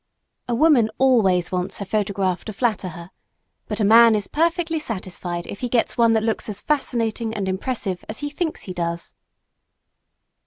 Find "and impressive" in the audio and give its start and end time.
7.35-8.03